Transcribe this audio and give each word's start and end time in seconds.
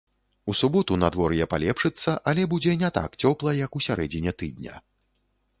У 0.51 0.53
суботу 0.61 0.95
надвор'е 1.01 1.47
палепшыцца 1.51 2.15
але 2.31 2.45
будзе 2.55 2.73
не 2.85 2.89
так 2.97 3.21
цёпла, 3.27 3.55
як 3.63 3.71
у 3.81 3.83
сярэдзіне 3.89 4.31
тыдня. 4.41 4.73